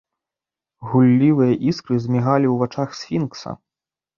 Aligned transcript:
Гуллівыя 0.93 1.53
іскры 1.73 1.95
замігалі 2.07 2.47
ў 2.53 2.59
вачах 2.65 2.89
сфінкса. 3.03 3.49